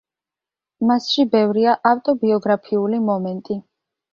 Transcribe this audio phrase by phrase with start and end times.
[0.91, 3.63] მასში ბევრია ავტობიოგრაფიული მომენტი.